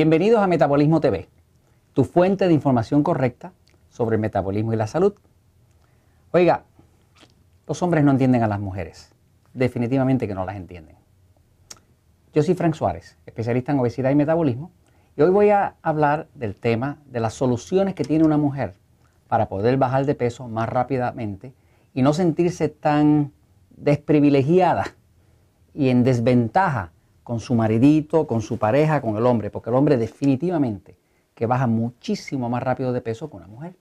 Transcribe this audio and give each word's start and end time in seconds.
Bienvenidos 0.00 0.40
a 0.40 0.46
Metabolismo 0.46 1.00
TV, 1.00 1.28
tu 1.92 2.04
fuente 2.04 2.46
de 2.46 2.54
información 2.54 3.02
correcta 3.02 3.52
sobre 3.88 4.14
el 4.14 4.20
metabolismo 4.20 4.72
y 4.72 4.76
la 4.76 4.86
salud. 4.86 5.12
Oiga, 6.30 6.62
los 7.66 7.82
hombres 7.82 8.04
no 8.04 8.12
entienden 8.12 8.44
a 8.44 8.46
las 8.46 8.60
mujeres, 8.60 9.12
definitivamente 9.54 10.28
que 10.28 10.36
no 10.36 10.44
las 10.44 10.54
entienden. 10.54 10.94
Yo 12.32 12.44
soy 12.44 12.54
Frank 12.54 12.74
Suárez, 12.74 13.18
especialista 13.26 13.72
en 13.72 13.80
obesidad 13.80 14.10
y 14.10 14.14
metabolismo, 14.14 14.70
y 15.16 15.22
hoy 15.22 15.30
voy 15.30 15.50
a 15.50 15.74
hablar 15.82 16.28
del 16.32 16.54
tema 16.54 16.98
de 17.06 17.18
las 17.18 17.34
soluciones 17.34 17.96
que 17.96 18.04
tiene 18.04 18.24
una 18.24 18.36
mujer 18.36 18.74
para 19.26 19.48
poder 19.48 19.78
bajar 19.78 20.06
de 20.06 20.14
peso 20.14 20.46
más 20.46 20.68
rápidamente 20.68 21.54
y 21.92 22.02
no 22.02 22.12
sentirse 22.12 22.68
tan 22.68 23.32
desprivilegiada 23.70 24.94
y 25.74 25.88
en 25.88 26.04
desventaja 26.04 26.92
con 27.28 27.40
su 27.40 27.54
maridito, 27.54 28.26
con 28.26 28.40
su 28.40 28.56
pareja, 28.56 29.02
con 29.02 29.18
el 29.18 29.26
hombre, 29.26 29.50
porque 29.50 29.68
el 29.68 29.76
hombre 29.76 29.98
definitivamente 29.98 30.96
que 31.34 31.44
baja 31.44 31.66
muchísimo 31.66 32.48
más 32.48 32.62
rápido 32.62 32.94
de 32.94 33.02
peso 33.02 33.28
que 33.28 33.36
una 33.36 33.46
mujer. 33.46 33.76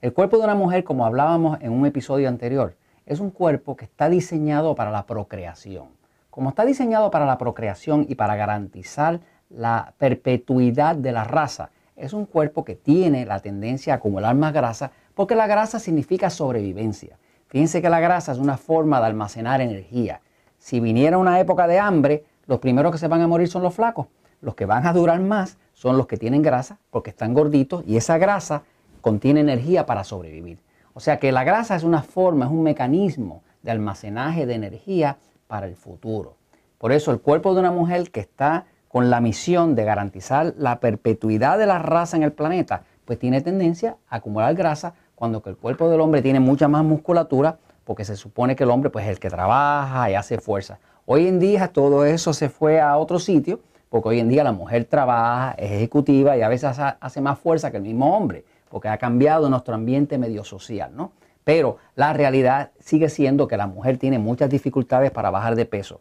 El 0.00 0.14
cuerpo 0.14 0.38
de 0.38 0.44
una 0.44 0.54
mujer, 0.54 0.82
como 0.82 1.04
hablábamos 1.04 1.58
en 1.60 1.72
un 1.72 1.84
episodio 1.84 2.26
anterior, 2.26 2.74
es 3.04 3.20
un 3.20 3.30
cuerpo 3.30 3.76
que 3.76 3.84
está 3.84 4.08
diseñado 4.08 4.74
para 4.74 4.90
la 4.90 5.04
procreación. 5.04 5.88
Como 6.30 6.48
está 6.48 6.64
diseñado 6.64 7.10
para 7.10 7.26
la 7.26 7.36
procreación 7.36 8.06
y 8.08 8.14
para 8.14 8.34
garantizar 8.34 9.20
la 9.50 9.92
perpetuidad 9.98 10.96
de 10.96 11.12
la 11.12 11.24
raza, 11.24 11.68
es 11.96 12.14
un 12.14 12.24
cuerpo 12.24 12.64
que 12.64 12.76
tiene 12.76 13.26
la 13.26 13.40
tendencia 13.40 13.92
a 13.92 13.96
acumular 13.96 14.34
más 14.34 14.54
grasa 14.54 14.90
porque 15.14 15.34
la 15.34 15.46
grasa 15.46 15.80
significa 15.80 16.30
sobrevivencia. 16.30 17.18
Fíjense 17.48 17.82
que 17.82 17.90
la 17.90 18.00
grasa 18.00 18.32
es 18.32 18.38
una 18.38 18.56
forma 18.56 19.00
de 19.00 19.06
almacenar 19.08 19.60
energía. 19.60 20.22
Si 20.56 20.80
viniera 20.80 21.18
una 21.18 21.38
época 21.40 21.66
de 21.66 21.78
hambre, 21.78 22.24
los 22.46 22.58
primeros 22.60 22.92
que 22.92 22.98
se 22.98 23.08
van 23.08 23.22
a 23.22 23.26
morir 23.26 23.48
son 23.48 23.62
los 23.62 23.74
flacos. 23.74 24.06
Los 24.40 24.54
que 24.54 24.66
van 24.66 24.86
a 24.86 24.92
durar 24.92 25.20
más 25.20 25.58
son 25.72 25.96
los 25.96 26.06
que 26.06 26.16
tienen 26.16 26.42
grasa 26.42 26.78
porque 26.90 27.10
están 27.10 27.34
gorditos 27.34 27.82
y 27.86 27.96
esa 27.96 28.18
grasa 28.18 28.62
contiene 29.00 29.40
energía 29.40 29.86
para 29.86 30.04
sobrevivir. 30.04 30.58
O 30.94 31.00
sea 31.00 31.18
que 31.18 31.32
la 31.32 31.44
grasa 31.44 31.76
es 31.76 31.84
una 31.84 32.02
forma, 32.02 32.46
es 32.46 32.50
un 32.50 32.62
mecanismo 32.62 33.42
de 33.62 33.70
almacenaje 33.70 34.46
de 34.46 34.54
energía 34.54 35.18
para 35.46 35.66
el 35.66 35.76
futuro. 35.76 36.36
Por 36.78 36.92
eso 36.92 37.10
el 37.10 37.20
cuerpo 37.20 37.54
de 37.54 37.60
una 37.60 37.70
mujer 37.70 38.10
que 38.10 38.20
está 38.20 38.66
con 38.88 39.10
la 39.10 39.20
misión 39.20 39.74
de 39.74 39.84
garantizar 39.84 40.54
la 40.56 40.80
perpetuidad 40.80 41.58
de 41.58 41.66
la 41.66 41.78
raza 41.78 42.16
en 42.16 42.22
el 42.22 42.32
planeta, 42.32 42.84
pues 43.04 43.18
tiene 43.18 43.40
tendencia 43.40 43.96
a 44.08 44.16
acumular 44.16 44.54
grasa 44.54 44.94
cuando 45.14 45.42
que 45.42 45.50
el 45.50 45.56
cuerpo 45.56 45.88
del 45.90 46.00
hombre 46.00 46.22
tiene 46.22 46.40
mucha 46.40 46.68
más 46.68 46.84
musculatura 46.84 47.58
porque 47.84 48.04
se 48.04 48.16
supone 48.16 48.56
que 48.56 48.64
el 48.64 48.70
hombre 48.70 48.90
pues 48.90 49.04
es 49.04 49.10
el 49.10 49.18
que 49.18 49.30
trabaja 49.30 50.10
y 50.10 50.14
hace 50.14 50.38
fuerza. 50.38 50.78
Hoy 51.08 51.28
en 51.28 51.38
día 51.38 51.68
todo 51.68 52.04
eso 52.04 52.32
se 52.32 52.48
fue 52.48 52.80
a 52.80 52.96
otro 52.96 53.20
sitio, 53.20 53.60
porque 53.90 54.08
hoy 54.08 54.18
en 54.18 54.28
día 54.28 54.42
la 54.42 54.50
mujer 54.50 54.86
trabaja, 54.86 55.52
es 55.52 55.70
ejecutiva 55.70 56.36
y 56.36 56.42
a 56.42 56.48
veces 56.48 56.76
hace 56.80 57.20
más 57.20 57.38
fuerza 57.38 57.70
que 57.70 57.76
el 57.76 57.84
mismo 57.84 58.16
hombre, 58.16 58.44
porque 58.68 58.88
ha 58.88 58.98
cambiado 58.98 59.48
nuestro 59.48 59.76
ambiente 59.76 60.18
medio 60.18 60.42
social, 60.42 60.90
¿no? 60.96 61.12
Pero 61.44 61.76
la 61.94 62.12
realidad 62.12 62.72
sigue 62.80 63.08
siendo 63.08 63.46
que 63.46 63.56
la 63.56 63.68
mujer 63.68 63.98
tiene 63.98 64.18
muchas 64.18 64.50
dificultades 64.50 65.12
para 65.12 65.30
bajar 65.30 65.54
de 65.54 65.64
peso. 65.64 66.00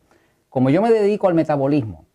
Como 0.50 0.72
yo 0.72 0.82
me 0.82 0.90
dedico 0.90 1.28
al 1.28 1.36
metabolismo, 1.36 2.06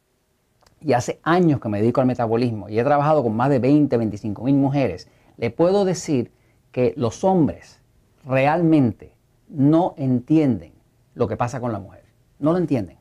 y 0.80 0.92
hace 0.94 1.20
años 1.22 1.60
que 1.60 1.68
me 1.68 1.80
dedico 1.80 2.00
al 2.00 2.08
metabolismo, 2.08 2.68
y 2.68 2.80
he 2.80 2.82
trabajado 2.82 3.22
con 3.22 3.36
más 3.36 3.50
de 3.50 3.60
20, 3.60 3.96
25 3.96 4.42
mil 4.42 4.56
mujeres, 4.56 5.08
le 5.36 5.52
puedo 5.52 5.84
decir 5.84 6.32
que 6.72 6.92
los 6.96 7.22
hombres 7.22 7.80
realmente 8.26 9.14
no 9.48 9.94
entienden 9.96 10.72
lo 11.14 11.28
que 11.28 11.36
pasa 11.36 11.60
con 11.60 11.70
la 11.70 11.78
mujer 11.78 11.99
no 12.40 12.52
lo 12.52 12.58
entienden. 12.58 12.98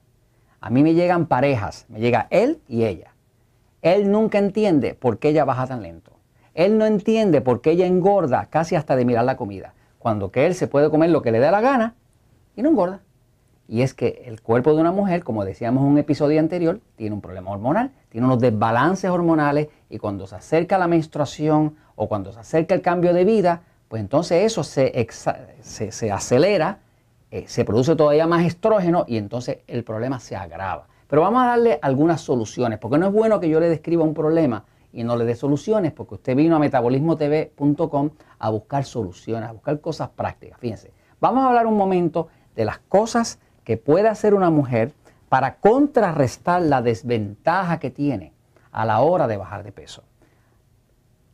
A 0.61 0.69
mí 0.69 0.83
me 0.83 0.93
llegan 0.93 1.25
parejas, 1.25 1.85
me 1.89 1.99
llega 1.99 2.27
él 2.29 2.59
y 2.67 2.83
ella. 2.83 3.13
Él 3.81 4.11
nunca 4.11 4.37
entiende 4.37 4.93
por 4.93 5.19
qué 5.19 5.29
ella 5.29 5.45
baja 5.45 5.65
tan 5.67 5.81
lento. 5.81 6.11
Él 6.53 6.77
no 6.77 6.85
entiende 6.85 7.39
por 7.41 7.61
qué 7.61 7.71
ella 7.71 7.85
engorda 7.85 8.47
casi 8.49 8.75
hasta 8.75 8.95
de 8.95 9.05
mirar 9.05 9.23
la 9.23 9.37
comida, 9.37 9.73
cuando 9.97 10.31
que 10.31 10.45
él 10.45 10.55
se 10.55 10.67
puede 10.67 10.89
comer 10.89 11.09
lo 11.09 11.21
que 11.21 11.31
le 11.31 11.39
dé 11.39 11.49
la 11.49 11.61
gana 11.61 11.95
y 12.55 12.61
no 12.61 12.69
engorda. 12.69 13.01
Y 13.69 13.83
es 13.83 13.93
que 13.93 14.23
el 14.25 14.41
cuerpo 14.41 14.73
de 14.73 14.81
una 14.81 14.91
mujer, 14.91 15.23
como 15.23 15.45
decíamos 15.45 15.83
en 15.83 15.91
un 15.91 15.97
episodio 15.97 16.39
anterior, 16.39 16.81
tiene 16.95 17.15
un 17.15 17.21
problema 17.21 17.51
hormonal, 17.51 17.91
tiene 18.09 18.25
unos 18.25 18.39
desbalances 18.39 19.09
hormonales 19.09 19.67
y 19.89 19.99
cuando 19.99 20.27
se 20.27 20.35
acerca 20.35 20.77
la 20.77 20.87
menstruación 20.87 21.75
o 21.95 22.09
cuando 22.09 22.33
se 22.33 22.39
acerca 22.39 22.75
el 22.75 22.81
cambio 22.81 23.13
de 23.13 23.23
vida, 23.23 23.61
pues 23.87 24.01
entonces 24.01 24.43
eso 24.43 24.63
se, 24.63 25.07
se, 25.61 25.91
se 25.91 26.11
acelera 26.11 26.79
eh, 27.31 27.45
se 27.47 27.65
produce 27.65 27.95
todavía 27.95 28.27
más 28.27 28.45
estrógeno 28.45 29.05
y 29.07 29.17
entonces 29.17 29.59
el 29.67 29.83
problema 29.83 30.19
se 30.19 30.35
agrava. 30.35 30.87
Pero 31.07 31.21
vamos 31.21 31.43
a 31.43 31.47
darle 31.47 31.79
algunas 31.81 32.21
soluciones, 32.21 32.79
porque 32.79 32.97
no 32.97 33.07
es 33.07 33.13
bueno 33.13 33.39
que 33.39 33.49
yo 33.49 33.59
le 33.59 33.69
describa 33.69 34.03
un 34.03 34.13
problema 34.13 34.65
y 34.91 35.03
no 35.03 35.15
le 35.15 35.25
dé 35.25 35.35
soluciones, 35.35 35.91
porque 35.91 36.15
usted 36.15 36.35
vino 36.35 36.55
a 36.55 36.59
metabolismotv.com 36.59 38.09
a 38.39 38.49
buscar 38.49 38.83
soluciones, 38.85 39.49
a 39.49 39.51
buscar 39.51 39.79
cosas 39.81 40.09
prácticas. 40.09 40.59
Fíjense, 40.59 40.91
vamos 41.19 41.43
a 41.43 41.47
hablar 41.47 41.67
un 41.67 41.77
momento 41.77 42.27
de 42.55 42.65
las 42.65 42.79
cosas 42.79 43.39
que 43.63 43.77
puede 43.77 44.07
hacer 44.07 44.33
una 44.33 44.49
mujer 44.49 44.93
para 45.29 45.57
contrarrestar 45.57 46.61
la 46.63 46.81
desventaja 46.81 47.79
que 47.79 47.91
tiene 47.91 48.33
a 48.71 48.85
la 48.85 49.01
hora 49.01 49.27
de 49.27 49.37
bajar 49.37 49.63
de 49.63 49.71
peso. 49.71 50.03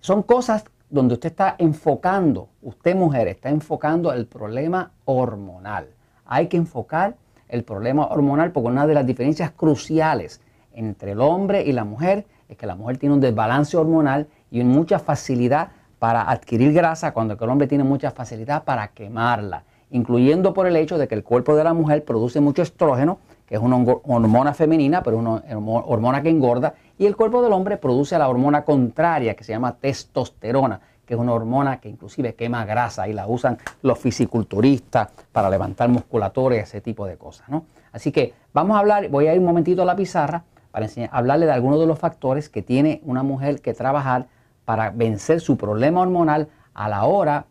Son 0.01 0.21
cosas 0.21 0.65
donde 0.89 1.15
usted 1.15 1.29
está 1.29 1.55
enfocando, 1.57 2.49
usted 2.61 2.95
mujer, 2.95 3.27
está 3.27 3.49
enfocando 3.49 4.13
el 4.13 4.27
problema 4.27 4.91
hormonal. 5.05 5.87
Hay 6.25 6.47
que 6.47 6.57
enfocar 6.57 7.15
el 7.49 7.63
problema 7.63 8.07
hormonal 8.07 8.51
porque 8.51 8.69
una 8.69 8.87
de 8.87 8.93
las 8.93 9.05
diferencias 9.05 9.51
cruciales 9.51 10.41
entre 10.73 11.11
el 11.11 11.21
hombre 11.21 11.63
y 11.63 11.71
la 11.71 11.83
mujer 11.83 12.25
es 12.49 12.57
que 12.57 12.67
la 12.67 12.75
mujer 12.75 12.97
tiene 12.97 13.15
un 13.15 13.21
desbalance 13.21 13.77
hormonal 13.77 14.27
y 14.51 14.63
mucha 14.63 14.99
facilidad 14.99 15.69
para 15.99 16.29
adquirir 16.29 16.73
grasa 16.73 17.13
cuando 17.13 17.37
el 17.39 17.49
hombre 17.49 17.67
tiene 17.67 17.83
mucha 17.83 18.11
facilidad 18.11 18.63
para 18.63 18.89
quemarla, 18.89 19.63
incluyendo 19.89 20.53
por 20.53 20.67
el 20.67 20.75
hecho 20.75 20.97
de 20.97 21.07
que 21.07 21.15
el 21.15 21.23
cuerpo 21.23 21.55
de 21.55 21.63
la 21.63 21.73
mujer 21.73 22.03
produce 22.03 22.41
mucho 22.41 22.61
estrógeno, 22.61 23.19
que 23.45 23.55
es 23.55 23.61
una 23.61 23.77
hormona 23.77 24.53
femenina, 24.53 25.03
pero 25.03 25.17
una 25.17 25.41
hormona 25.85 26.21
que 26.21 26.29
engorda, 26.29 26.73
y 26.97 27.05
el 27.05 27.15
cuerpo 27.15 27.41
del 27.41 27.53
hombre 27.53 27.77
produce 27.77 28.17
la 28.17 28.27
hormona 28.27 28.63
contraria 28.63 29.35
que 29.35 29.43
se 29.43 29.53
llama 29.53 29.75
testosterona, 29.75 30.79
que 31.05 31.13
es 31.13 31.19
una 31.19 31.33
hormona 31.33 31.79
que 31.79 31.89
inclusive 31.89 32.33
quema 32.33 32.65
grasa 32.65 33.07
y 33.07 33.13
la 33.13 33.27
usan 33.27 33.57
los 33.83 33.99
fisiculturistas 33.99 35.09
para 35.31 35.49
levantar 35.49 35.89
musculatura 35.89 36.55
y 36.55 36.59
ese 36.59 36.81
tipo 36.81 37.05
de 37.05 37.17
cosas. 37.17 37.47
¿no? 37.47 37.65
Así 37.91 38.11
que 38.11 38.33
vamos 38.53 38.75
a 38.75 38.79
hablar, 38.79 39.09
voy 39.09 39.27
a 39.27 39.33
ir 39.33 39.39
un 39.39 39.45
momentito 39.45 39.83
a 39.83 39.85
la 39.85 39.95
pizarra 39.95 40.43
para 40.71 40.85
enseñar, 40.85 41.09
hablarle 41.13 41.45
de 41.45 41.51
algunos 41.51 41.79
de 41.79 41.85
los 41.85 41.99
factores 41.99 42.49
que 42.49 42.61
tiene 42.61 43.01
una 43.05 43.23
mujer 43.23 43.61
que 43.61 43.73
trabajar 43.73 44.27
para 44.65 44.89
vencer 44.89 45.39
su 45.39 45.57
problema 45.57 46.01
hormonal 46.01 46.49
a 46.73 46.89
la 46.89 47.05
hora 47.05 47.45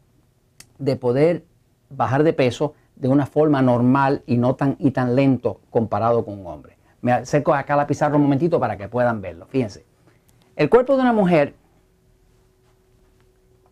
de 0.79 0.97
poder 0.97 1.45
bajar 1.89 2.25
de 2.25 2.33
peso 2.33 2.75
de 2.97 3.09
una 3.09 3.27
forma 3.27 3.61
normal 3.63 4.23
y 4.27 4.37
no 4.37 4.55
tan, 4.55 4.77
y 4.79 4.91
tan 4.93 5.17
lento 5.17 5.61
comparado 5.71 6.25
con 6.25 6.39
un 6.39 6.47
hombre. 6.47 6.77
Me 7.01 7.13
acerco 7.13 7.53
acá 7.53 7.75
a 7.75 7.79
la 7.79 7.87
pizarra 7.87 8.17
un 8.17 8.23
momentito 8.23 8.59
para 8.59 8.77
que 8.77 8.89
puedan 8.89 9.21
verlo. 9.21 9.47
Fíjense. 9.47 9.85
El 10.57 10.71
cuerpo 10.71 10.95
de 10.97 11.03
una 11.03 11.13
mujer 11.13 11.55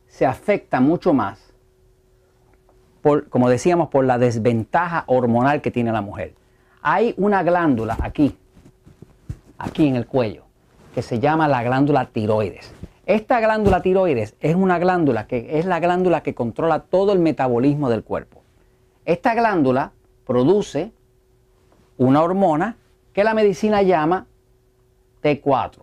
se 0.06 0.26
afecta 0.26 0.80
mucho 0.80 1.14
más, 1.14 1.54
por, 3.00 3.28
como 3.28 3.48
decíamos, 3.48 3.88
por 3.88 4.04
la 4.04 4.18
desventaja 4.18 5.04
hormonal 5.06 5.62
que 5.62 5.70
tiene 5.70 5.92
la 5.92 6.02
mujer. 6.02 6.34
Hay 6.82 7.14
una 7.16 7.42
glándula 7.42 7.96
aquí, 8.00 8.36
aquí 9.56 9.86
en 9.86 9.96
el 9.96 10.06
cuello, 10.06 10.44
que 10.94 11.02
se 11.02 11.20
llama 11.20 11.48
la 11.48 11.62
glándula 11.62 12.06
tiroides. 12.06 12.74
Esta 13.06 13.40
glándula 13.40 13.80
tiroides 13.80 14.36
es 14.40 14.54
una 14.54 14.78
glándula 14.78 15.26
que 15.26 15.58
es 15.58 15.64
la 15.64 15.80
glándula 15.80 16.22
que 16.22 16.34
controla 16.34 16.80
todo 16.80 17.12
el 17.12 17.18
metabolismo 17.18 17.88
del 17.88 18.04
cuerpo. 18.04 18.41
Esta 19.04 19.34
glándula 19.34 19.92
produce 20.26 20.92
una 21.98 22.22
hormona 22.22 22.76
que 23.12 23.24
la 23.24 23.34
medicina 23.34 23.82
llama 23.82 24.26
T4. 25.22 25.78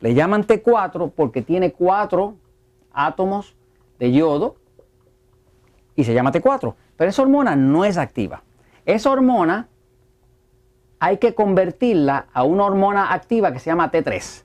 Le 0.00 0.14
llaman 0.14 0.46
T4 0.46 1.12
porque 1.14 1.42
tiene 1.42 1.72
cuatro 1.72 2.36
átomos 2.92 3.54
de 3.98 4.12
yodo 4.12 4.56
y 5.96 6.04
se 6.04 6.14
llama 6.14 6.32
T4. 6.32 6.74
Pero 6.96 7.10
esa 7.10 7.22
hormona 7.22 7.56
no 7.56 7.84
es 7.84 7.96
activa. 7.96 8.42
Esa 8.86 9.10
hormona 9.10 9.68
hay 11.00 11.18
que 11.18 11.34
convertirla 11.34 12.26
a 12.32 12.42
una 12.42 12.64
hormona 12.64 13.12
activa 13.12 13.52
que 13.52 13.58
se 13.58 13.70
llama 13.70 13.90
T3. 13.90 14.44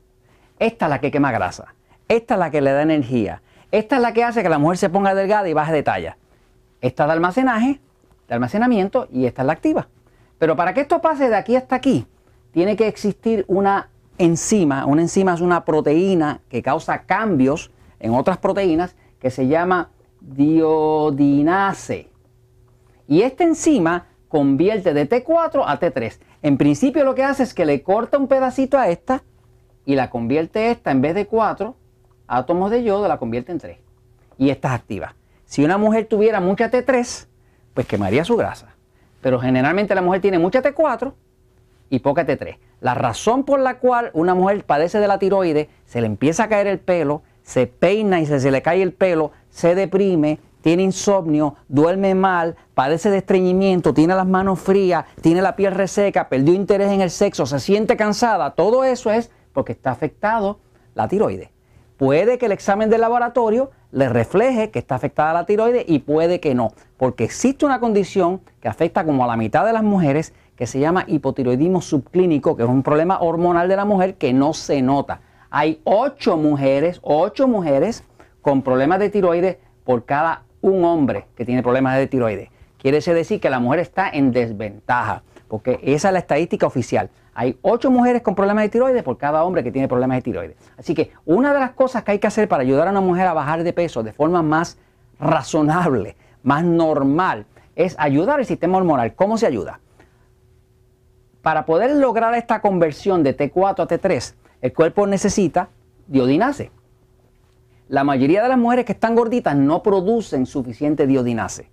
Esta 0.60 0.86
es 0.86 0.90
la 0.90 1.00
que 1.00 1.12
quema 1.12 1.32
grasa. 1.32 1.74
Esta 2.08 2.36
es 2.36 2.40
la 2.40 2.52
que 2.52 2.62
le 2.62 2.72
da 2.72 2.82
energía. 2.82 3.42
Esta 3.72 3.96
es 3.96 4.02
la 4.02 4.14
que 4.14 4.24
hace 4.24 4.44
que 4.44 4.50
la 4.50 4.60
mujer 4.60 4.78
se 4.78 4.90
ponga 4.90 5.16
delgada 5.16 5.50
y 5.50 5.54
baje 5.54 5.74
de 5.74 5.84
talla. 5.84 6.18
Esta 6.82 7.04
es 7.04 7.08
de 7.08 7.14
almacenaje, 7.14 7.80
de 8.28 8.34
almacenamiento 8.34 9.08
y 9.12 9.26
esta 9.26 9.42
es 9.42 9.46
la 9.46 9.54
activa. 9.54 9.88
Pero 10.38 10.56
para 10.56 10.74
que 10.74 10.82
esto 10.82 11.02
pase 11.02 11.30
de 11.30 11.36
aquí 11.36 11.56
hasta 11.56 11.76
aquí, 11.76 12.06
tiene 12.52 12.76
que 12.76 12.88
existir 12.88 13.46
una 13.48 13.90
enzima. 14.18 14.86
Una 14.86 15.02
enzima 15.02 15.34
es 15.34 15.42
una 15.42 15.66
proteína 15.66 16.42
que 16.50 16.62
causa 16.62 17.04
cambios 17.04 17.72
en 18.00 18.14
otras 18.14 18.38
proteínas 18.38 18.96
que 19.20 19.32
se 19.32 19.48
llama 19.48 19.90
diodinase. 20.22 22.10
Y 23.08 23.22
esta 23.22 23.44
enzima 23.44 24.08
convierte 24.28 24.94
de 24.94 25.10
T4 25.10 25.64
a 25.66 25.80
T3. 25.80 26.20
En 26.42 26.58
principio 26.58 27.04
lo 27.06 27.16
que 27.16 27.24
hace 27.24 27.44
es 27.44 27.54
que 27.54 27.66
le 27.66 27.84
corta 27.84 28.18
un 28.18 28.28
pedacito 28.28 28.78
a 28.78 28.90
esta 28.90 29.24
y 29.86 29.96
la 29.96 30.10
convierte 30.10 30.72
esta 30.72 30.92
en 30.92 31.02
vez 31.02 31.16
de 31.16 31.28
4 31.28 31.76
átomos 32.28 32.72
de 32.72 32.84
yodo, 32.84 33.08
la 33.08 33.18
convierte 33.18 33.52
en 33.52 33.60
3. 33.60 33.78
Y 34.38 34.50
esta 34.50 34.70
es 34.70 34.74
activa. 34.74 35.16
Si 35.46 35.64
una 35.64 35.78
mujer 35.78 36.08
tuviera 36.08 36.40
mucha 36.40 36.72
T3, 36.72 37.28
pues 37.74 37.88
quemaría 37.88 38.24
su 38.24 38.36
grasa. 38.36 38.76
Pero 39.22 39.40
generalmente 39.40 39.96
la 39.96 40.02
mujer 40.02 40.22
tiene 40.22 40.40
mucha 40.40 40.62
T4 40.62 41.14
y 41.90 42.00
poca 42.00 42.26
T3. 42.26 42.58
La 42.82 42.94
razón 42.94 43.44
por 43.44 43.60
la 43.60 43.80
cual 43.80 44.12
una 44.14 44.34
mujer 44.34 44.66
padece 44.66 45.00
de 45.00 45.08
la 45.08 45.20
tiroides, 45.20 45.68
se 45.86 46.02
le 46.02 46.08
empieza 46.08 46.44
a 46.44 46.50
caer 46.50 46.68
el 46.68 46.80
pelo, 46.80 47.22
se 47.44 47.68
peina 47.68 48.20
y 48.20 48.26
se, 48.26 48.52
le 48.52 48.62
cae 48.62 48.82
el 48.82 48.94
pelo, 48.94 49.32
se 49.50 49.76
deprime, 49.76 50.40
tiene 50.62 50.84
insomnio, 50.84 51.56
duerme 51.68 52.16
mal, 52.16 52.56
padece 52.74 53.10
de 53.10 53.20
estreñimiento, 53.20 53.94
tiene 53.94 54.16
las 54.16 54.28
manos 54.28 54.60
frías, 54.60 55.06
tiene 55.22 55.42
la 55.42 55.56
piel 55.56 55.74
reseca, 55.74 56.30
perdió 56.30 56.54
interés 56.54 56.92
en 56.92 57.02
el 57.02 57.10
sexo, 57.10 57.46
se 57.46 57.60
siente 57.60 57.96
cansada, 57.96 58.52
todo 58.52 58.84
eso 58.84 59.12
es 59.12 59.30
porque 59.54 59.74
está 59.74 59.92
afectado 59.92 60.60
la 60.96 61.08
tiroides. 61.08 61.50
Puede 61.98 62.38
que 62.38 62.48
el 62.48 62.52
examen 62.52 62.90
del 62.90 63.02
laboratorio 63.02 63.72
le 63.94 64.10
refleje 64.10 64.72
que 64.72 64.80
está 64.80 64.96
afectada 64.96 65.34
la 65.34 65.46
tiroides 65.46 65.86
y 65.88 66.00
puede 66.00 66.40
que 66.40 66.56
no, 66.56 66.72
porque 66.98 67.24
existe 67.24 67.64
una 67.64 67.80
condición 67.80 68.42
que 68.60 68.68
afecta 68.68 69.06
como 69.06 69.24
a 69.24 69.28
la 69.28 69.38
mitad 69.38 69.66
de 69.66 69.72
las 69.72 69.84
mujeres 69.84 70.34
que 70.56 70.66
se 70.66 70.80
llama 70.80 71.06
hipotiroidismo 71.08 71.80
subclínico, 71.80 72.58
que 72.58 72.64
es 72.64 72.70
un 72.70 72.82
problema 72.82 73.20
hormonal 73.22 73.70
de 73.70 73.76
la 73.76 73.86
mujer 73.86 74.16
que 74.16 74.34
no 74.34 74.54
se 74.54 74.82
nota. 74.82 75.22
Hay 75.52 75.80
ocho 75.84 76.38
mujeres, 76.38 77.00
ocho 77.04 77.48
mujeres 77.48 78.04
con 78.42 78.64
problemas 78.64 78.98
de 78.98 79.12
tiroides 79.12 79.58
por 79.84 80.06
cada 80.06 80.42
un 80.62 80.84
hombre 80.86 81.28
que 81.36 81.46
tiene 81.46 81.62
problemas 81.62 81.96
de 81.98 82.08
tiroides. 82.08 82.50
Quiere 82.80 83.00
decir 83.00 83.40
que 83.40 83.52
la 83.52 83.60
mujer 83.60 83.80
está 83.80 84.10
en 84.10 84.32
desventaja, 84.32 85.22
porque 85.54 85.80
esa 85.84 86.08
es 86.08 86.14
la 86.14 86.18
estadística 86.18 86.66
oficial. 86.66 87.12
Hay 87.36 87.60
ocho 87.62 87.92
mujeres 87.92 88.24
con 88.24 88.34
problemas 88.34 88.64
de 88.64 88.70
tiroides 88.70 89.04
por 89.04 89.20
cada 89.20 89.44
hombre 89.44 89.64
que 89.64 89.72
tiene 89.72 89.88
problemas 89.88 90.18
de 90.18 90.24
tiroides. 90.24 90.58
Así 90.80 90.96
que 90.96 91.12
una 91.26 91.54
de 91.54 91.60
las 91.60 91.74
cosas 91.74 92.04
que 92.04 92.10
hay 92.10 92.18
que 92.18 92.26
hacer 92.26 92.50
para 92.50 92.64
ayudar 92.64 92.88
a 92.88 92.90
una 92.90 93.02
mujer 93.02 93.28
a 93.28 93.34
bajar 93.34 93.64
de 93.64 93.72
peso 93.72 94.02
de 94.02 94.14
forma 94.14 94.42
más 94.42 94.80
razonable, 95.20 96.16
más 96.42 96.64
normal, 96.64 97.46
es 97.76 97.96
ayudar 98.00 98.40
al 98.40 98.48
sistema 98.48 98.80
hormonal. 98.80 99.14
¿Cómo 99.14 99.38
se 99.38 99.46
ayuda? 99.46 99.80
Para 101.44 101.68
poder 101.68 101.98
lograr 101.98 102.34
esta 102.34 102.60
conversión 102.60 103.22
de 103.22 103.38
T4 103.38 103.84
a 103.84 103.88
T3, 103.88 104.34
el 104.60 104.74
cuerpo 104.74 105.06
necesita 105.06 105.70
diodinase. 106.08 106.72
La 107.90 108.04
mayoría 108.04 108.42
de 108.42 108.50
las 108.50 108.58
mujeres 108.58 108.86
que 108.86 108.94
están 108.94 109.14
gorditas 109.14 109.56
no 109.56 109.84
producen 109.84 110.48
suficiente 110.48 111.06
diodinase. 111.06 111.70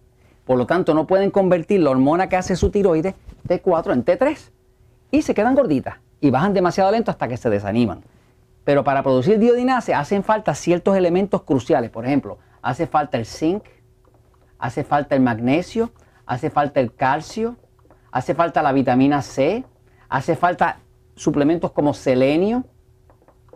Por 0.50 0.58
lo 0.58 0.66
tanto, 0.66 0.94
no 0.94 1.06
pueden 1.06 1.30
convertir 1.30 1.78
la 1.78 1.90
hormona 1.90 2.28
que 2.28 2.34
hace 2.34 2.56
su 2.56 2.70
tiroides 2.70 3.14
T4 3.46 3.92
en 3.92 4.04
T3 4.04 4.50
y 5.12 5.22
se 5.22 5.32
quedan 5.32 5.54
gorditas 5.54 5.98
y 6.20 6.30
bajan 6.30 6.54
demasiado 6.54 6.90
lento 6.90 7.12
hasta 7.12 7.28
que 7.28 7.36
se 7.36 7.48
desaniman. 7.50 8.02
Pero 8.64 8.82
para 8.82 9.04
producir 9.04 9.38
diodinase 9.38 9.94
hacen 9.94 10.24
falta 10.24 10.56
ciertos 10.56 10.96
elementos 10.96 11.44
cruciales. 11.44 11.90
Por 11.90 12.04
ejemplo, 12.04 12.38
hace 12.62 12.88
falta 12.88 13.16
el 13.16 13.26
zinc, 13.26 13.62
hace 14.58 14.82
falta 14.82 15.14
el 15.14 15.22
magnesio, 15.22 15.92
hace 16.26 16.50
falta 16.50 16.80
el 16.80 16.96
calcio, 16.96 17.54
hace 18.10 18.34
falta 18.34 18.60
la 18.60 18.72
vitamina 18.72 19.22
C, 19.22 19.64
hace 20.08 20.34
falta 20.34 20.80
suplementos 21.14 21.70
como 21.70 21.94
selenio. 21.94 22.64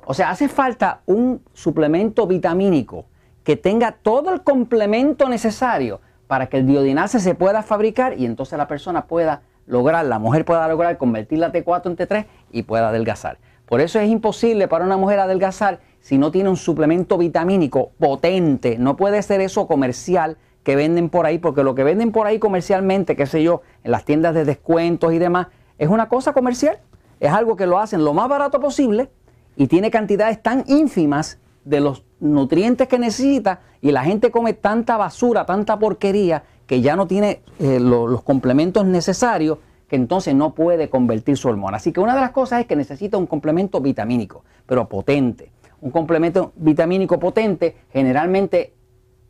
O 0.07 0.15
sea, 0.15 0.31
hace 0.31 0.47
falta 0.47 1.01
un 1.07 1.43
suplemento 1.55 2.29
vitamínico 2.29 3.07
que 3.43 3.57
tenga 3.57 3.91
todo 3.91 4.33
el 4.33 4.45
complemento 4.45 5.29
necesario 5.29 6.01
para 6.35 6.49
que 6.49 6.57
el 6.57 6.67
diodinase 6.67 7.21
se 7.21 7.37
pueda 7.37 7.63
fabricar 7.63 8.19
y 8.19 8.27
entonces 8.27 8.59
la 8.59 8.67
persona 8.67 9.07
pueda 9.07 9.43
lograr, 9.69 10.05
la 10.05 10.19
mujer 10.19 10.45
pueda 10.45 10.67
lograr 10.67 10.99
convertir 10.99 11.39
la 11.39 11.53
T4 11.53 11.87
en 11.87 11.97
T3 11.97 12.27
y 12.51 12.65
pueda 12.65 12.89
adelgazar. 12.89 13.39
Por 13.67 13.81
eso 13.81 14.01
es 14.01 14.11
imposible 14.11 14.67
para 14.67 14.85
una 14.85 14.97
mujer 14.97 15.21
adelgazar 15.21 15.79
si 16.01 16.19
no 16.19 16.33
tiene 16.33 16.49
un 16.49 16.57
suplemento 16.57 17.19
vitamínico 17.19 17.93
potente. 18.01 18.79
No 18.81 18.97
puede 18.97 19.23
ser 19.23 19.41
eso 19.43 19.69
comercial 19.69 20.37
que 20.65 20.75
venden 20.75 21.09
por 21.09 21.25
ahí, 21.25 21.39
porque 21.39 21.63
lo 21.63 21.77
que 21.77 21.85
venden 21.85 22.11
por 22.11 22.27
ahí 22.27 22.41
comercialmente, 22.41 23.15
qué 23.15 23.27
sé 23.27 23.45
yo, 23.45 23.63
en 23.85 23.93
las 23.93 24.05
tiendas 24.05 24.35
de 24.35 24.45
descuentos 24.45 25.13
y 25.13 25.21
demás, 25.21 25.47
es 25.79 25.89
una 25.89 26.09
cosa 26.09 26.33
comercial. 26.33 26.81
Es 27.21 27.31
algo 27.31 27.55
que 27.55 27.69
lo 27.69 27.79
hacen 27.79 28.05
lo 28.05 28.13
más 28.13 28.29
barato 28.29 28.59
posible 28.59 29.09
y 29.55 29.69
tiene 29.69 29.93
cantidades 29.93 30.43
tan 30.43 30.65
ínfimas 30.67 31.39
de 31.65 31.81
los 31.81 32.05
nutrientes 32.21 32.89
que 32.89 32.99
necesita 32.99 33.61
y 33.81 33.93
la 33.93 34.05
gente 34.05 34.31
come 34.31 34.55
tanta 34.55 34.97
basura, 34.97 35.45
tanta 35.45 35.79
porquería 35.79 36.45
que 36.67 36.81
ya 36.81 36.97
no 36.97 37.07
tiene 37.07 37.43
eh, 37.59 37.79
los 37.81 38.23
complementos 38.23 38.87
necesarios, 38.87 39.59
que 39.89 39.97
entonces 39.97 40.35
no 40.35 40.55
puede 40.55 40.89
convertir 40.89 41.37
su 41.37 41.49
hormona. 41.49 41.77
Así 41.77 41.93
que 41.93 42.01
una 42.01 42.15
de 42.15 42.21
las 42.21 42.31
cosas 42.31 42.61
es 42.61 42.67
que 42.67 42.77
necesita 42.77 43.19
un 43.19 43.27
complemento 43.27 43.81
vitamínico, 43.81 44.45
pero 44.67 44.89
potente. 44.89 45.51
Un 45.81 45.91
complemento 45.91 46.53
vitamínico 46.57 47.19
potente, 47.19 47.77
generalmente 47.93 48.73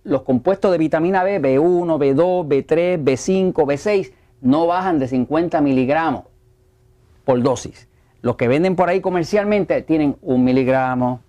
los 0.05 0.23
compuestos 0.23 0.71
de 0.71 0.79
vitamina 0.79 1.25
B, 1.25 1.41
B1, 1.41 1.99
B2, 1.99 2.47
B3, 2.47 3.03
B5, 3.03 3.53
B6, 3.53 4.13
no 4.43 4.67
bajan 4.67 4.99
de 4.99 5.09
50 5.09 5.61
miligramos 5.61 6.25
por 7.25 7.43
dosis. 7.43 7.89
Los 8.21 8.37
que 8.37 8.47
venden 8.47 8.77
por 8.77 8.89
ahí 8.89 9.01
comercialmente 9.01 9.83
tienen 9.83 10.17
un 10.23 10.45
miligramo, 10.45 11.21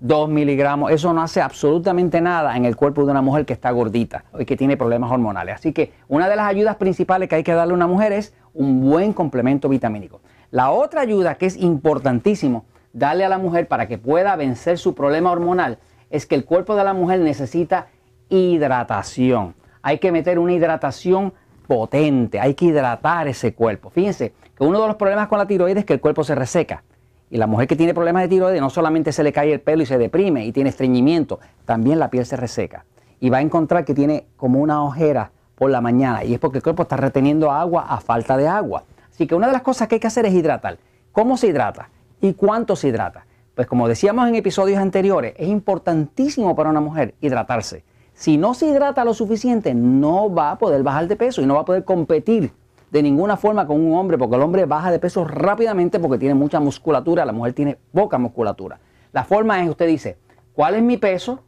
2 0.00 0.28
miligramos, 0.28 0.90
eso 0.90 1.12
no 1.12 1.22
hace 1.22 1.40
absolutamente 1.40 2.20
nada 2.20 2.56
en 2.56 2.64
el 2.64 2.76
cuerpo 2.76 3.04
de 3.04 3.10
una 3.10 3.22
mujer 3.22 3.46
que 3.46 3.52
está 3.52 3.70
gordita 3.70 4.24
y 4.38 4.44
que 4.44 4.56
tiene 4.56 4.76
problemas 4.76 5.10
hormonales. 5.10 5.54
Así 5.56 5.72
que 5.72 5.92
una 6.08 6.28
de 6.28 6.36
las 6.36 6.46
ayudas 6.46 6.76
principales 6.76 7.28
que 7.28 7.36
hay 7.36 7.44
que 7.44 7.54
darle 7.54 7.72
a 7.72 7.76
una 7.76 7.86
mujer 7.86 8.12
es 8.12 8.34
un 8.52 8.82
buen 8.82 9.12
complemento 9.12 9.68
vitamínico. 9.68 10.20
La 10.50 10.70
otra 10.70 11.00
ayuda 11.00 11.36
que 11.36 11.46
es 11.46 11.56
importantísimo 11.56 12.66
darle 12.92 13.24
a 13.24 13.28
la 13.28 13.38
mujer 13.38 13.66
para 13.66 13.88
que 13.88 13.98
pueda 13.98 14.36
vencer 14.36 14.78
su 14.78 14.94
problema 14.94 15.32
hormonal 15.32 15.78
es 16.10 16.26
que 16.26 16.34
el 16.34 16.44
cuerpo 16.44 16.76
de 16.76 16.84
la 16.84 16.94
mujer 16.94 17.20
necesita 17.20 17.88
hidratación. 18.28 19.54
Hay 19.82 19.98
que 19.98 20.12
meter 20.12 20.38
una 20.38 20.52
hidratación 20.52 21.32
potente, 21.66 22.40
hay 22.40 22.54
que 22.54 22.66
hidratar 22.66 23.26
ese 23.28 23.54
cuerpo. 23.54 23.90
Fíjense 23.90 24.32
que 24.56 24.64
uno 24.64 24.80
de 24.80 24.86
los 24.86 24.96
problemas 24.96 25.28
con 25.28 25.38
la 25.38 25.46
tiroides 25.46 25.78
es 25.78 25.84
que 25.84 25.94
el 25.94 26.00
cuerpo 26.00 26.24
se 26.24 26.34
reseca. 26.34 26.84
Y 27.30 27.38
la 27.38 27.46
mujer 27.46 27.66
que 27.66 27.76
tiene 27.76 27.94
problemas 27.94 28.22
de 28.22 28.28
tiroides 28.28 28.60
no 28.60 28.70
solamente 28.70 29.12
se 29.12 29.22
le 29.22 29.32
cae 29.32 29.52
el 29.52 29.60
pelo 29.60 29.82
y 29.82 29.86
se 29.86 29.98
deprime 29.98 30.44
y 30.44 30.52
tiene 30.52 30.70
estreñimiento, 30.70 31.40
también 31.64 31.98
la 31.98 32.10
piel 32.10 32.26
se 32.26 32.36
reseca. 32.36 32.84
Y 33.20 33.30
va 33.30 33.38
a 33.38 33.42
encontrar 33.42 33.84
que 33.84 33.94
tiene 33.94 34.26
como 34.36 34.60
una 34.60 34.82
ojera 34.84 35.32
por 35.54 35.70
la 35.70 35.80
mañana 35.80 36.24
y 36.24 36.34
es 36.34 36.38
porque 36.38 36.58
el 36.58 36.62
cuerpo 36.62 36.82
está 36.82 36.96
reteniendo 36.96 37.50
agua 37.50 37.86
a 37.88 38.00
falta 38.00 38.36
de 38.36 38.46
agua. 38.46 38.84
Así 39.10 39.26
que 39.26 39.34
una 39.34 39.46
de 39.46 39.52
las 39.52 39.62
cosas 39.62 39.88
que 39.88 39.96
hay 39.96 40.00
que 40.00 40.06
hacer 40.06 40.26
es 40.26 40.34
hidratar. 40.34 40.78
¿Cómo 41.12 41.36
se 41.36 41.46
hidrata? 41.46 41.90
¿Y 42.20 42.34
cuánto 42.34 42.76
se 42.76 42.88
hidrata? 42.88 43.26
Pues 43.54 43.68
como 43.68 43.86
decíamos 43.86 44.28
en 44.28 44.34
episodios 44.34 44.78
anteriores, 44.78 45.34
es 45.36 45.48
importantísimo 45.48 46.56
para 46.56 46.70
una 46.70 46.80
mujer 46.80 47.14
hidratarse. 47.20 47.84
Si 48.14 48.36
no 48.36 48.54
se 48.54 48.66
hidrata 48.66 49.04
lo 49.04 49.14
suficiente, 49.14 49.74
no 49.74 50.32
va 50.32 50.52
a 50.52 50.58
poder 50.58 50.82
bajar 50.82 51.06
de 51.08 51.16
peso 51.16 51.42
y 51.42 51.46
no 51.46 51.54
va 51.54 51.60
a 51.60 51.64
poder 51.64 51.84
competir 51.84 52.52
de 52.94 53.02
ninguna 53.02 53.36
forma 53.36 53.66
con 53.66 53.84
un 53.84 53.96
hombre, 53.96 54.16
porque 54.16 54.36
el 54.36 54.42
hombre 54.42 54.66
baja 54.66 54.92
de 54.92 55.00
peso 55.00 55.24
rápidamente 55.24 55.98
porque 55.98 56.16
tiene 56.16 56.36
mucha 56.36 56.60
musculatura, 56.60 57.24
la 57.24 57.32
mujer 57.32 57.52
tiene 57.52 57.76
poca 57.92 58.18
musculatura. 58.18 58.78
La 59.10 59.24
forma 59.24 59.60
es, 59.60 59.68
usted 59.68 59.88
dice, 59.88 60.16
¿cuál 60.52 60.76
es 60.76 60.82
mi 60.84 60.96
peso? 60.96 61.42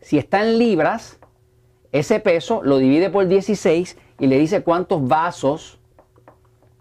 Si 0.00 0.18
está 0.18 0.46
en 0.46 0.56
libras, 0.56 1.18
ese 1.90 2.20
peso 2.20 2.60
lo 2.62 2.78
divide 2.78 3.10
por 3.10 3.26
16 3.26 3.98
y 4.20 4.28
le 4.28 4.38
dice 4.38 4.62
cuántos 4.62 5.08
vasos 5.08 5.80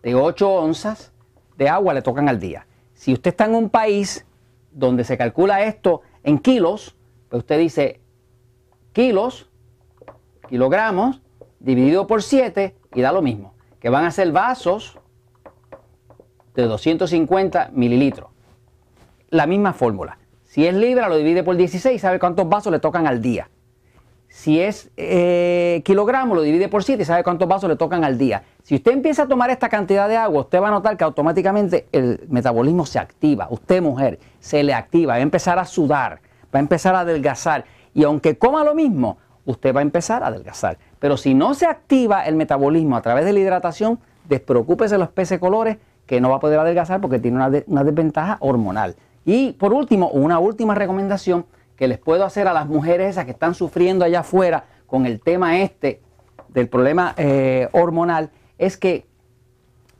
de 0.03 0.13
8 0.13 0.47
onzas 0.47 1.11
de 1.57 1.69
agua 1.69 1.95
le 1.95 2.03
tocan 2.03 2.29
al 2.29 2.39
día. 2.39 2.67
Si 2.93 3.13
usted 3.13 3.31
está 3.31 3.45
en 3.45 3.55
un 3.55 3.71
país 3.71 4.27
donde 4.71 5.03
se 5.03 5.17
calcula 5.17 5.63
esto 5.63 6.01
en 6.21 6.37
kilos, 6.37 6.95
pues 7.29 7.39
usted 7.39 7.57
dice 7.57 7.99
kilos, 8.93 9.49
kilogramos, 10.49 11.23
dividido 11.59 12.07
por 12.07 12.23
7 12.23 12.75
y 12.93 13.01
da 13.01 13.11
lo 13.11 13.21
mismo, 13.21 13.53
que 13.79 13.89
van 13.89 14.05
a 14.05 14.11
ser 14.11 14.31
vasos 14.31 14.97
de 16.55 16.63
250 16.63 17.71
mililitros. 17.73 18.29
La 19.29 19.45
misma 19.45 19.73
fórmula. 19.73 20.17
Si 20.43 20.65
es 20.65 20.73
libra, 20.73 21.09
lo 21.09 21.17
divide 21.17 21.43
por 21.43 21.55
16 21.55 22.01
sabe 22.01 22.19
cuántos 22.19 22.49
vasos 22.49 22.71
le 22.71 22.79
tocan 22.79 23.05
al 23.05 23.21
día. 23.21 23.49
Si 24.29 24.59
es 24.59 24.91
eh, 24.95 25.81
kilogramo, 25.83 26.35
lo 26.35 26.43
divide 26.43 26.69
por 26.69 26.83
7 26.83 27.01
y 27.01 27.05
sabe 27.05 27.23
cuántos 27.23 27.47
vasos 27.47 27.69
le 27.69 27.75
tocan 27.75 28.03
al 28.03 28.17
día. 28.17 28.43
Si 28.63 28.75
usted 28.75 28.91
empieza 28.91 29.23
a 29.23 29.27
tomar 29.27 29.49
esta 29.49 29.69
cantidad 29.69 30.07
de 30.07 30.17
agua, 30.17 30.41
usted 30.41 30.61
va 30.61 30.67
a 30.67 30.71
notar 30.71 30.97
que 30.97 31.03
automáticamente 31.03 31.87
el 31.91 32.25
metabolismo 32.29 32.85
se 32.85 32.99
activa. 32.99 33.47
Usted, 33.49 33.81
mujer, 33.81 34.19
se 34.39 34.63
le 34.63 34.73
activa, 34.73 35.13
va 35.13 35.17
a 35.17 35.21
empezar 35.21 35.57
a 35.57 35.65
sudar, 35.65 36.21
va 36.53 36.59
a 36.59 36.59
empezar 36.59 36.95
a 36.95 37.01
adelgazar. 37.01 37.65
Y 37.93 38.03
aunque 38.03 38.37
coma 38.37 38.63
lo 38.63 38.75
mismo, 38.75 39.17
usted 39.49 39.75
va 39.75 39.79
a 39.79 39.81
empezar 39.81 40.23
a 40.23 40.27
adelgazar. 40.27 40.77
Pero 40.99 41.17
si 41.17 41.33
no 41.33 41.55
se 41.55 41.65
activa 41.65 42.25
el 42.25 42.35
metabolismo 42.35 42.95
a 42.95 43.01
través 43.01 43.25
de 43.25 43.33
la 43.33 43.39
hidratación, 43.39 43.99
despreocúpese 44.27 44.95
de 44.95 44.99
los 44.99 45.09
peces 45.09 45.39
colores 45.39 45.77
que 46.05 46.21
no 46.21 46.29
va 46.29 46.35
a 46.35 46.39
poder 46.39 46.59
adelgazar 46.59 47.01
porque 47.01 47.17
tiene 47.17 47.37
una, 47.37 47.83
desventaja 47.83 48.37
hormonal. 48.41 48.95
Y 49.25 49.53
por 49.53 49.73
último, 49.73 50.09
una 50.09 50.37
última 50.37 50.75
recomendación 50.75 51.47
que 51.75 51.87
les 51.87 51.97
puedo 51.97 52.25
hacer 52.25 52.47
a 52.47 52.53
las 52.53 52.67
mujeres 52.67 53.09
esas 53.09 53.25
que 53.25 53.31
están 53.31 53.55
sufriendo 53.55 54.05
allá 54.05 54.19
afuera 54.19 54.65
con 54.85 55.07
el 55.07 55.19
tema 55.19 55.59
este 55.59 56.01
del 56.49 56.67
problema 56.67 57.15
eh, 57.17 57.69
hormonal 57.71 58.29
es 58.59 58.77
que 58.77 59.07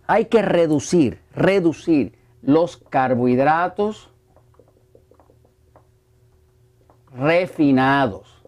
hay 0.05 0.25
que 0.25 0.43
reducir, 0.43 1.21
reducir 1.33 2.17
los 2.43 2.77
carbohidratos 2.77 4.11
refinados. 7.11 8.38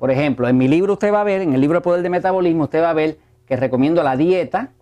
Por 0.00 0.10
ejemplo, 0.10 0.48
en 0.48 0.56
mi 0.56 0.66
libro 0.66 0.94
usted 0.94 1.12
va 1.12 1.20
a 1.20 1.24
ver, 1.24 1.42
en 1.42 1.52
el 1.52 1.60
libro 1.60 1.76
El 1.76 1.82
Poder 1.82 2.02
de 2.02 2.08
Metabolismo, 2.08 2.64
usted 2.64 2.82
va 2.82 2.88
a 2.88 2.94
ver 2.94 3.18
que 3.44 3.54
recomiendo 3.54 4.02
la 4.02 4.16
dieta 4.16 4.72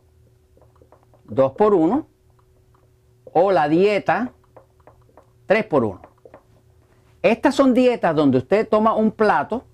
2x1 1.27 2.05
o 3.33 3.51
la 3.51 3.69
dieta 3.69 4.31
3x1. 5.49 5.99
Estas 7.21 7.57
son 7.57 7.75
dietas 7.75 8.15
donde 8.15 8.39
usted 8.39 8.69
toma 8.69 8.95
un 8.95 9.11
plato, 9.11 9.65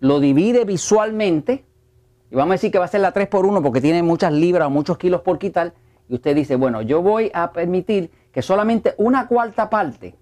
lo 0.00 0.18
divide 0.18 0.64
visualmente, 0.64 1.66
y 2.30 2.34
vamos 2.34 2.52
a 2.52 2.54
decir 2.54 2.72
que 2.72 2.78
va 2.78 2.86
a 2.86 2.88
ser 2.88 3.02
la 3.02 3.12
3x1 3.12 3.62
porque 3.62 3.82
tiene 3.82 4.02
muchas 4.02 4.32
libras 4.32 4.68
o 4.68 4.70
muchos 4.70 4.96
kilos 4.96 5.20
por 5.20 5.38
quitar, 5.38 5.74
y 6.08 6.14
usted 6.14 6.34
dice, 6.34 6.56
bueno, 6.56 6.80
yo 6.80 7.02
voy 7.02 7.30
a 7.34 7.52
permitir 7.52 8.10
que 8.32 8.40
solamente 8.40 8.94
una 8.96 9.28
cuarta 9.28 9.68
parte 9.68 10.14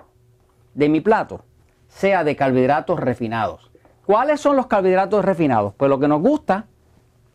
de 0.75 0.88
mi 0.88 1.00
plato 1.00 1.45
sea 1.87 2.25
de 2.25 2.35
carbohidratos 2.35 2.99
refinados. 2.99 3.71
¿Cuáles 4.07 4.41
son 4.41 4.55
los 4.55 4.69
carbohidratos 4.69 5.25
refinados? 5.25 5.75
Pues 5.77 5.89
lo 5.89 5.99
que 5.99 6.07
nos 6.07 6.23
gusta, 6.23 6.67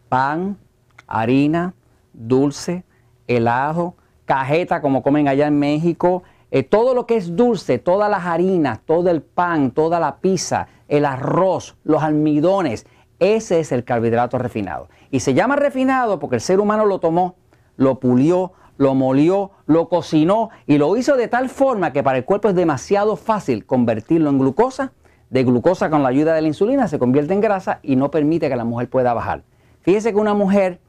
pan, 0.07 0.57
harina, 1.05 1.73
dulce, 2.13 2.85
helado, 3.27 3.95
cajeta 4.23 4.81
como 4.81 5.03
comen 5.03 5.27
allá 5.27 5.47
en 5.47 5.59
México, 5.59 6.23
eh, 6.49 6.63
todo 6.63 6.93
lo 6.93 7.05
que 7.05 7.17
es 7.17 7.35
dulce, 7.35 7.77
todas 7.77 8.09
las 8.09 8.25
harinas, 8.25 8.79
todo 8.85 9.09
el 9.09 9.21
pan, 9.21 9.71
toda 9.71 9.99
la 9.99 10.19
pizza, 10.19 10.67
el 10.87 11.03
arroz, 11.03 11.75
los 11.83 12.03
almidones, 12.03 12.85
ese 13.19 13.59
es 13.59 13.73
el 13.73 13.83
carbohidrato 13.83 14.37
refinado. 14.37 14.87
Y 15.11 15.19
se 15.19 15.33
llama 15.33 15.57
refinado 15.57 16.19
porque 16.19 16.37
el 16.37 16.41
ser 16.41 16.61
humano 16.61 16.85
lo 16.85 16.99
tomó, 16.99 17.35
lo 17.75 17.99
pulió, 17.99 18.53
lo 18.77 18.95
molió, 18.95 19.51
lo 19.65 19.89
cocinó 19.89 20.51
y 20.65 20.77
lo 20.77 20.95
hizo 20.95 21.17
de 21.17 21.27
tal 21.27 21.49
forma 21.49 21.91
que 21.91 22.01
para 22.01 22.17
el 22.17 22.23
cuerpo 22.23 22.47
es 22.47 22.55
demasiado 22.55 23.17
fácil 23.17 23.65
convertirlo 23.65 24.29
en 24.29 24.39
glucosa. 24.39 24.93
De 25.31 25.45
glucosa 25.45 25.89
con 25.89 26.03
la 26.03 26.09
ayuda 26.09 26.33
de 26.33 26.41
la 26.41 26.47
insulina 26.49 26.89
se 26.89 26.99
convierte 26.99 27.33
en 27.33 27.39
grasa 27.39 27.79
y 27.83 27.95
no 27.95 28.11
permite 28.11 28.49
que 28.49 28.55
la 28.57 28.65
mujer 28.65 28.89
pueda 28.89 29.13
bajar. 29.13 29.43
Fíjese 29.79 30.11
que 30.11 30.19
una 30.19 30.33
mujer, 30.33 30.81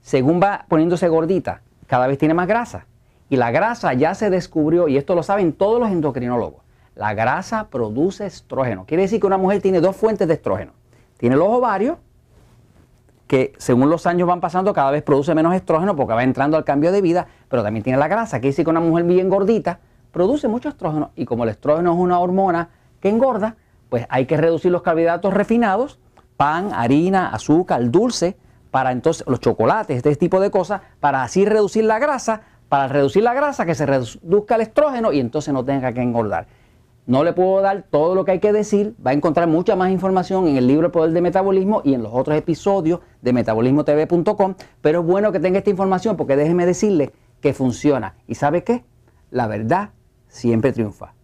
según 0.00 0.40
va 0.42 0.64
poniéndose 0.68 1.06
gordita, 1.06 1.60
cada 1.86 2.06
vez 2.06 2.16
tiene 2.16 2.32
más 2.32 2.48
grasa. 2.48 2.86
Y 3.28 3.36
la 3.36 3.50
grasa 3.50 3.92
ya 3.92 4.14
se 4.14 4.30
descubrió, 4.30 4.88
y 4.88 4.96
esto 4.96 5.14
lo 5.14 5.22
saben 5.22 5.52
todos 5.52 5.78
los 5.78 5.90
endocrinólogos, 5.90 6.62
la 6.94 7.12
grasa 7.12 7.68
produce 7.68 8.24
estrógeno. 8.24 8.86
Quiere 8.86 9.02
decir 9.02 9.20
que 9.20 9.26
una 9.26 9.36
mujer 9.36 9.60
tiene 9.60 9.82
dos 9.82 9.94
fuentes 9.94 10.28
de 10.28 10.34
estrógeno. 10.34 10.72
Tiene 11.18 11.36
los 11.36 11.48
ovarios, 11.48 11.98
que 13.26 13.52
según 13.58 13.90
los 13.90 14.06
años 14.06 14.26
van 14.26 14.40
pasando 14.40 14.72
cada 14.72 14.90
vez 14.92 15.02
produce 15.02 15.34
menos 15.34 15.54
estrógeno 15.54 15.94
porque 15.94 16.14
va 16.14 16.22
entrando 16.22 16.56
al 16.56 16.64
cambio 16.64 16.90
de 16.90 17.02
vida, 17.02 17.26
pero 17.50 17.62
también 17.62 17.84
tiene 17.84 17.98
la 17.98 18.08
grasa. 18.08 18.38
Quiere 18.38 18.52
decir 18.52 18.64
que 18.64 18.70
una 18.70 18.80
mujer 18.80 19.04
bien 19.04 19.28
gordita 19.28 19.80
produce 20.10 20.48
mucho 20.48 20.70
estrógeno 20.70 21.10
y 21.16 21.26
como 21.26 21.44
el 21.44 21.50
estrógeno 21.50 21.92
es 21.92 21.98
una 21.98 22.18
hormona 22.18 22.70
que 23.00 23.10
engorda, 23.10 23.56
pues 23.94 24.08
hay 24.08 24.26
que 24.26 24.36
reducir 24.36 24.72
los 24.72 24.82
carbohidratos 24.82 25.32
refinados, 25.32 26.00
pan, 26.36 26.72
harina, 26.72 27.28
azúcar, 27.28 27.92
dulce, 27.92 28.36
para 28.72 28.90
entonces 28.90 29.24
los 29.28 29.38
chocolates, 29.38 29.98
este 29.98 30.16
tipo 30.16 30.40
de 30.40 30.50
cosas, 30.50 30.80
para 30.98 31.22
así 31.22 31.44
reducir 31.44 31.84
la 31.84 32.00
grasa, 32.00 32.40
para 32.68 32.88
reducir 32.88 33.22
la 33.22 33.34
grasa 33.34 33.64
que 33.64 33.76
se 33.76 33.86
reduzca 33.86 34.56
el 34.56 34.62
estrógeno 34.62 35.12
y 35.12 35.20
entonces 35.20 35.54
no 35.54 35.64
tenga 35.64 35.92
que 35.92 36.02
engordar. 36.02 36.48
No 37.06 37.22
le 37.22 37.34
puedo 37.34 37.60
dar 37.60 37.84
todo 37.88 38.16
lo 38.16 38.24
que 38.24 38.32
hay 38.32 38.40
que 38.40 38.52
decir, 38.52 38.96
va 39.06 39.12
a 39.12 39.14
encontrar 39.14 39.46
mucha 39.46 39.76
más 39.76 39.92
información 39.92 40.48
en 40.48 40.56
el 40.56 40.66
libro 40.66 40.86
El 40.86 40.90
Poder 40.90 41.12
de 41.12 41.20
Metabolismo 41.20 41.80
y 41.84 41.94
en 41.94 42.02
los 42.02 42.12
otros 42.12 42.36
episodios 42.36 42.98
de 43.22 43.32
metabolismotv.com, 43.32 44.56
pero 44.80 45.02
es 45.02 45.06
bueno 45.06 45.30
que 45.30 45.38
tenga 45.38 45.58
esta 45.58 45.70
información 45.70 46.16
porque 46.16 46.34
déjeme 46.34 46.66
decirle 46.66 47.12
que 47.40 47.54
funciona. 47.54 48.16
¿Y 48.26 48.34
sabe 48.34 48.64
qué? 48.64 48.84
La 49.30 49.46
verdad 49.46 49.90
siempre 50.26 50.72
triunfa. 50.72 51.14